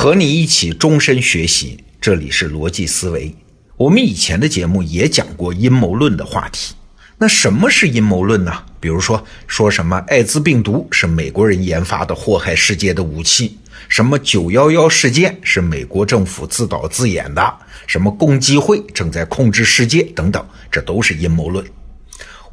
[0.00, 3.34] 和你一起终身学习，这里是逻辑思维。
[3.76, 6.72] 我们以前的节目也讲过阴谋论的话题。
[7.18, 8.52] 那什么是阴谋论呢？
[8.78, 13.58] 比如说，说什么艾滋病毒是美国人研发的祸害世界的武器，
[13.88, 17.52] 什么九幺幺事件是美国政府自导自演的，
[17.88, 21.66] 什么共济会正在控制世界等等，这都是阴谋论。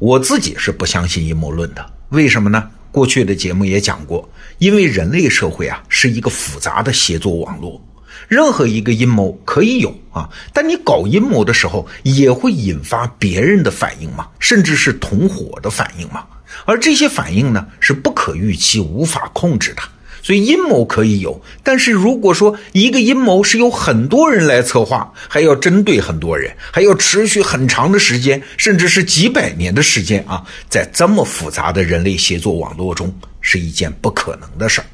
[0.00, 2.68] 我自己是不相信阴谋论的，为什么呢？
[2.96, 4.26] 过去的节目也讲过，
[4.56, 7.78] 因为人类社会啊是一个复杂的协作网络，
[8.26, 16.24] 任何一个阴谋可以有啊，但你搞阴谋的时候也会引发别人的反应嘛，甚至是同伙的反应嘛，
[16.64, 19.82] 而这些反应呢是不可预期、无法控制的。
[20.26, 34.86] 所以阴谋可以有，但是如果说一个阴谋是由很多人来策划，还要针对很多人，还要持续很长的时间，甚至是几百年的时间啊，在这么复杂的人类协作网络中，是一件不可能的事儿。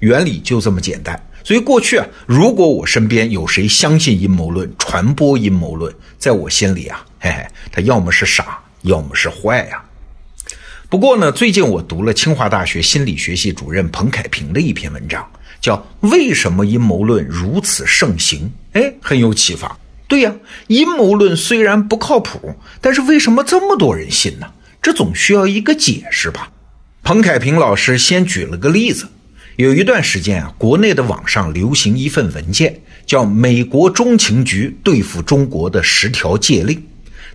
[0.00, 1.16] 原理就这么简单。
[1.44, 9.80] 所以过去啊，如果我身边有谁相信阴谋论、传播阴谋论，在我心里啊，嘿嘿，他要么是傻，要么是坏呀。
[10.88, 15.28] 不过呢，最近我读了清华大学心理学系主任彭凯平的一篇文章，
[15.60, 15.76] 叫
[16.08, 18.48] 《为什么阴谋论如此盛行》。
[18.80, 19.76] 哎，很有启发。
[20.06, 20.32] 对呀，
[20.68, 24.46] 阴谋论虽然不靠谱，但是为什么这么多人信呢？
[24.80, 26.52] 这总需要一个解释吧。
[27.02, 29.08] 彭凯平老师先举了个例子，
[29.56, 36.76] 有一段时间啊，国内的网上流行一份文件，叫《美国中情局对付中国的十条戒令》。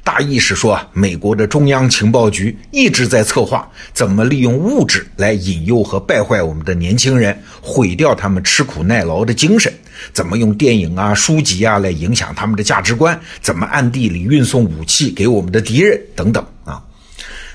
[0.03, 9.72] 大意是说，美国的中央情报局一直在策划怎么利用物质来引诱和败坏我们的年轻人，毁掉他们吃苦耐劳的精神；
[10.11, 16.81] 怎么用电影啊、书籍啊来影响他们的价值观；怎么暗地里运送武器给我们的敌人等等啊。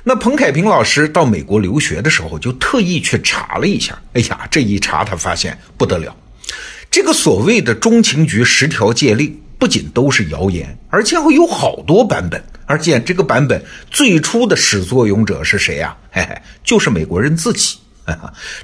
[0.05, 3.99] 那彭凯平老师到美国留学的时候，就特意去查了一下。
[4.13, 6.15] 哎呀，这一查他发现不得了，
[6.93, 9.37] 这个所谓的中情局十条戒令。
[9.59, 12.43] 不仅都是谣言，而且会有好多版本。
[12.67, 15.97] 而且这个版本最初的始作俑者是谁呀？
[16.11, 17.79] 嘿嘿，就是美国人自己。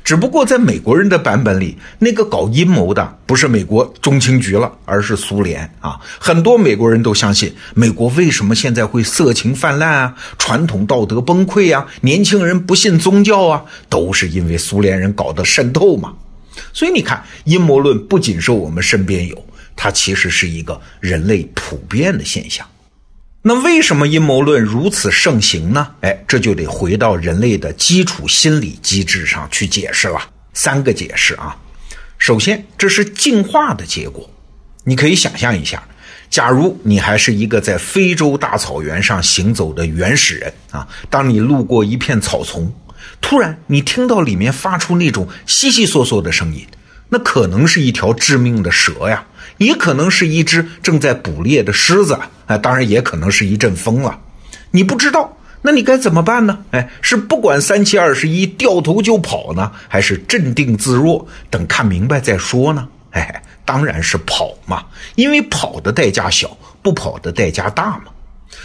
[0.04, 5.98] 只不过在美国人的版本里，那个搞阴谋的不是美国中情局了，而是苏联啊。
[6.20, 16.12] 很多美国人都相信，美国为什么现在会色情泛滥啊，传统道德崩溃啊，年轻人不信宗教啊，都是因为苏联人搞的渗透嘛。
[16.72, 19.44] 所以你看，阴谋论不仅是我们身边有。
[19.76, 22.66] 它其实是一个人类普遍的现象。
[23.42, 25.94] 那为什么阴谋论如此盛行呢？
[26.02, 30.20] 哎，这就得回到人类的基础心理机制上去解释了。
[30.54, 31.56] 三个解释啊。
[32.18, 34.30] 首先，这是进化的结果。
[34.84, 35.82] 你可以想象一下，
[36.30, 42.72] 假如你还是一个在非洲大草原上行走的原始人啊，当你路过一片草丛，
[43.20, 46.64] 突然你听到里面发出那种悉悉嗦嗦的声音，
[47.08, 49.26] 那可能是一条致命的蛇呀。
[49.64, 54.18] 也可能是一只正在捕猎的狮子啊，当然也可能是一阵风了。
[54.70, 56.58] 你不知道，那你该怎么办呢？
[56.70, 62.88] 哎，是不管三七二十一掉头就跑呢，还是镇定自若，等看明白再说呢？
[63.10, 64.84] 哎，当然是跑嘛，
[65.14, 68.04] 因为跑的代价小，不跑的代价大嘛。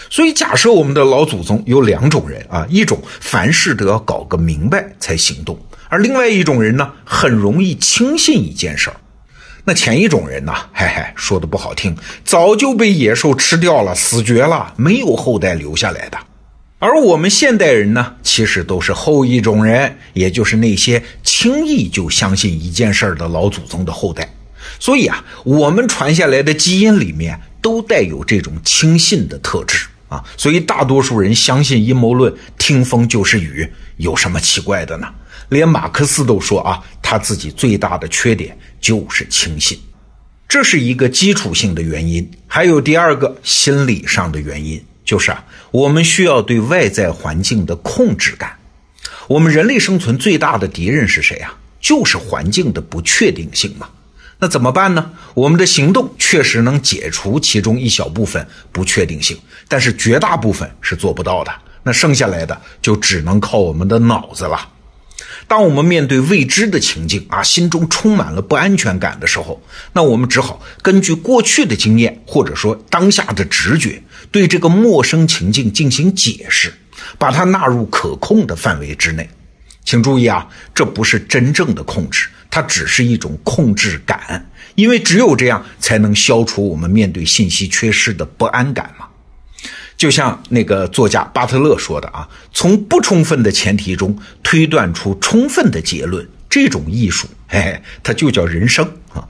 [0.10, 5.60] 所以假设我们的老祖宗有两种人啊，一种凡事都要搞个明白才行动，
[5.90, 8.96] 而另外一种人呢，很容易轻信一件事儿。
[9.70, 10.54] 那前一种人呢？
[10.72, 16.18] 嘿嘿，说的不好听，早就被野兽吃掉了，死绝了，没有后代留下来的。
[16.80, 24.34] 而我们现代人呢，其实都是后一种人，也就是那些轻易就相信一件事儿的老祖宗的后代。
[24.80, 30.24] 所以啊，我们传下来的基因里面都带有这种轻信的特质啊。
[30.38, 35.10] 所以大多数人相信阴谋论，听风就是雨，有什么奇怪的呢？
[35.50, 38.58] 连马克思都说啊，他自己最大的缺点。
[38.88, 39.78] 就是轻信，
[40.48, 42.32] 这是一个基础性的原因。
[42.48, 48.58] 还有第二个心理上的原因，就是啊，我们需要对外在环境的控制感。
[49.28, 51.54] 我们人类生存最大的敌人是谁啊？
[51.82, 53.90] 就是环境的不确定性嘛。
[54.40, 55.12] 那怎么办呢？
[55.34, 59.38] 我们的行动确实能解除其中一小部分不确定性，
[59.68, 61.52] 但是绝大部分是做不到的。
[61.84, 64.70] 那剩下来的就只能靠我们的脑子了。
[65.48, 69.62] 当我们面对未知的情境啊，心中充满了不安全感的时候，
[69.94, 76.74] 那我们只好根据过去的经验，或者说当下的直觉，对这个陌生情境进行解释，
[77.18, 79.30] 把它纳入可控的范围之内。
[79.84, 89.07] 请注意啊，这不是真正的控制，它只是一种控制感，因为只有这样才能消除我们面对信息缺失的不安感嘛。
[89.98, 99.28] 就像那个作家巴特勒说的啊，从不充分的前提中推断出充分的结论，这种艺术，嘿嘿，它就叫人生啊。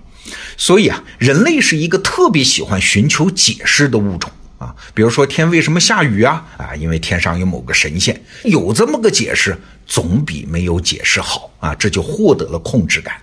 [0.57, 4.75] 所以啊，人类是一个特别喜欢寻求解释的物种啊。
[4.93, 6.45] 比如说天为什么下雨啊？
[6.57, 11.73] 啊，因为天上有某个神仙，有这么个解释，总比没有解释好啊。
[11.75, 13.15] 这就获得了控制感，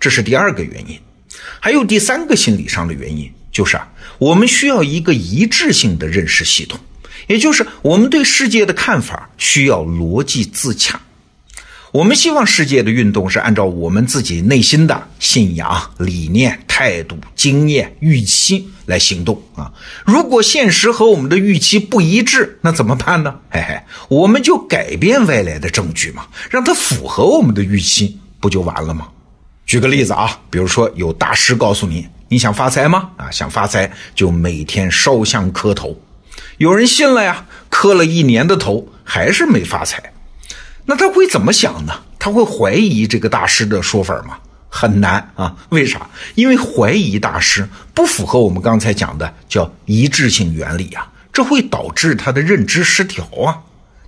[0.00, 0.98] 这是第二个原因。
[1.60, 3.88] 还有第三个心理上的原因，就是啊，
[4.18, 6.78] 我们需要一个一致性的认识系统，
[7.26, 11.00] 也就是我们对世界的看法需要逻辑自洽。
[11.90, 19.72] 我们希望世界的运动是按照我们自己内心的信仰、理念、态度、经验、预期来行动啊。
[20.04, 23.34] 如果现实和我们的预期不一致，那怎么办呢？
[23.50, 29.08] 嘿嘿，我们就改变外来的证据嘛，让它符合我们的预期，不就完了吗？
[29.66, 33.10] 举个例子啊，比如说有大师告诉你，你想发财吗？
[33.16, 35.98] 啊，想发财就每天烧香磕头。
[36.58, 40.12] 有人信了呀，磕了一年的头，还是没发财。
[40.84, 41.92] 那他会怎么想呢？
[42.18, 44.38] 他会怀疑这个大师的说法吗？
[44.68, 45.56] 很难啊！
[45.70, 46.10] 为啥？
[46.34, 53.56] 因为怀疑大师不符合我们刚才讲的叫一致性原理啊，这会导致他的认知失调啊。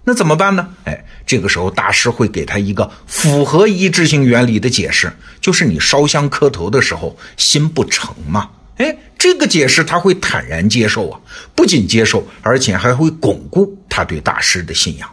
[0.04, 0.68] 那怎么办呢？
[0.84, 8.48] 哎，这个时候大师会给他一个符合一致性原理的解释，就是你烧香磕头的时候心不诚嘛。
[8.78, 11.20] 哎，这个解释他会坦然接受啊，
[11.54, 15.08] 不仅接受，而且还会巩固他对大师的信仰。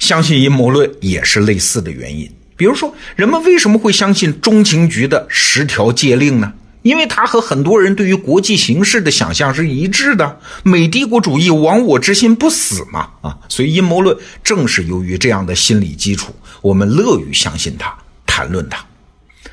[0.00, 2.30] 相信阴谋论也是类似的原因。
[2.56, 6.52] 比如说，人们为什么会相信中情局的十条戒令呢？
[6.82, 10.40] 因为它和很多人对于国际形势的想象是一致的。
[10.62, 17.96] 美帝国主义亡我之心不死嘛，啊，所以阴谋论正是由于这样的心理基础，我们乐于相信它，
[18.26, 18.84] 谈论它。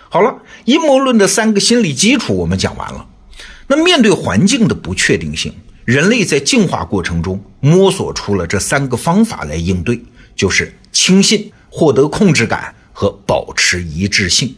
[0.09, 0.35] 好了，
[0.65, 3.05] 阴谋论的三个心理基础我们讲完了。
[3.67, 10.01] 那面对环境的不确定性，人类在进化过程中摸索出了这三个方法来应对。
[10.35, 14.53] 就是轻信、获得控制感和保持一致性。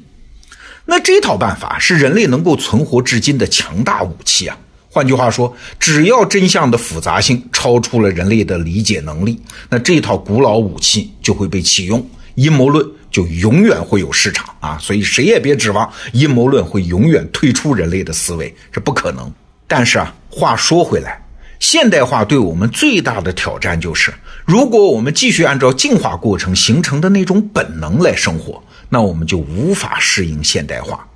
[0.90, 4.58] 那这套办法是人类能够存活至今的强大武器啊！
[4.90, 9.40] 换句话说，只要真相的复杂性超出了人类的理解能力，
[9.70, 12.04] 那这套古老武器就会被启用，
[12.36, 14.78] 阴谋论就永远会有市场啊！
[14.82, 19.30] 所以谁也别指望阴谋论会永远退出人类的思维，这不可能。
[19.68, 21.22] 但是啊，话说回来。
[21.60, 24.14] 现代化对我们最大的挑战就是，
[24.46, 31.08] 如果我们继续按照进化过程形成的那种本能来生活，那我们就无法适应现代化。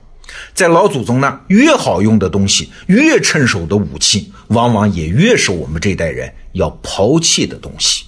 [0.53, 8.05] 在老祖宗那，越好用的东西，越趁手的武器，往往也越是我们这代人要抛弃的东西。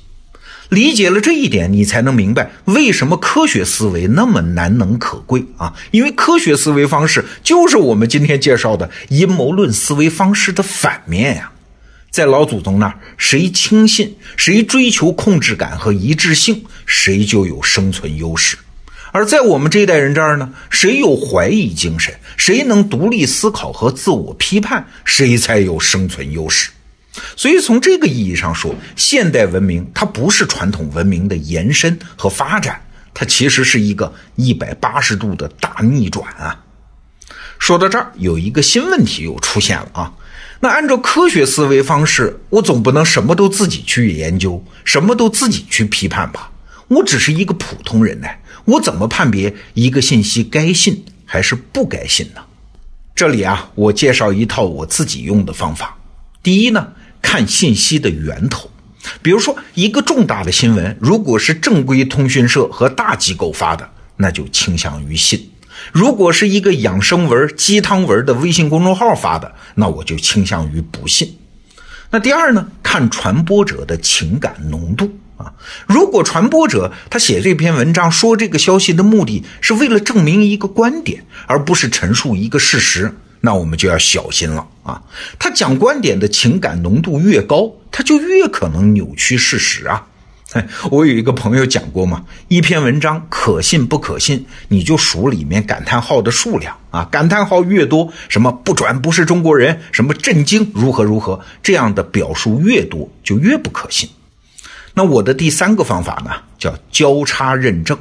[0.69, 5.75] 理解了这一点，你才能明白为什么科学思维那么难能可贵啊！
[5.91, 11.51] 因为科学思维方式就是我们今天介绍的阴谋论思维方式的反面呀。
[12.09, 18.57] 在老祖宗那儿，谁轻信，谁追求控制感和一致性，谁就有生存优势；
[19.13, 26.71] 而在我们这一代人这儿呢，谁有怀疑精神，谁能独立思考和自我批判，谁才有生存优势。
[27.35, 32.81] 所以，从这个意义上说，现代文明它不是传统文明的延伸和发展，
[33.13, 36.59] 它其实是一个一百八十度的大逆转啊！
[37.59, 40.11] 说到这儿，有一个新问题又出现了啊。
[40.59, 46.49] 那按照科学思维方式，我总不能什么都自己去研究，什么都自己去批判吧？
[46.87, 48.27] 我只是一个普通人呢，
[48.65, 52.41] 我怎么判别一个信息该信还是不该信呢？
[53.15, 55.97] 这里啊，我介绍一套我自己用的方法。
[56.41, 56.87] 第一呢，
[57.21, 58.69] 看信息的源头，
[59.21, 65.49] 比如说一个重大的新闻，如果是正规通讯社和大机构发的，那就倾向于信。
[65.91, 71.37] 如果是一个养生文、鸡汤文的微信公众号发的，那我就倾向于不信。
[72.09, 72.67] 那第二呢？
[72.81, 75.11] 看传播者的情感浓度
[75.43, 75.53] 啊。
[75.87, 85.01] 如果传播者他写这篇文章说这个消息的目的是为了证明一个观点，而不是陈述一个事实，那我们就要小心了啊。
[85.37, 90.07] 他讲观点的情感浓度越高，他就越可能扭曲事实啊。
[90.91, 104.07] 我有一个朋友讲过嘛，一篇文章可信不可信，你就数里面感叹号的数量啊，感叹号越多，什么不转不是中国人，什么震惊如何如何，这样的表述越多，就越不可信。
[104.93, 107.97] 那我的第三个方法呢，叫交叉认证，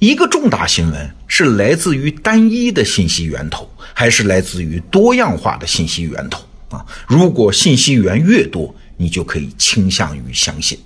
[0.00, 6.84] 一个重大新闻是来自于单一的信息源头，还是来自于多样化的信息源头啊？
[7.06, 10.76] 如果信息源越多，你就可以倾向于相信。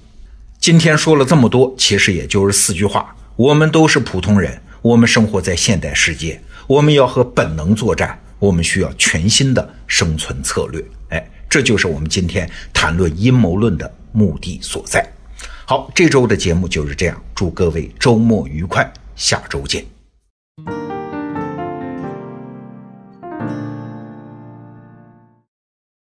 [0.59, 10.85] 今天说了这么多，其实也就是四句话：我们都是普通人，我们生活在现代世界，我们要和本能作战，我们需要全新的生存策略。
[11.09, 15.03] 哎，这就是我们今天谈论阴谋论的目的所在。
[15.71, 20.00] 好，这周的节目就是这样，祝各位周末愉快，下周见。